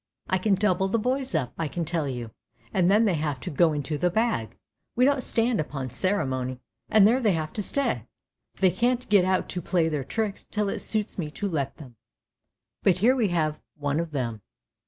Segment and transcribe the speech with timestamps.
[0.27, 2.31] I can double the boys up, I can tell you,
[2.73, 4.57] and then they have to go into the bag;
[4.95, 8.07] we don't stand upon ceremony, and there they have to stay;
[8.59, 11.97] they can't get out to play their tricks till it suits me to let them.
[12.81, 14.41] But here we have one of them."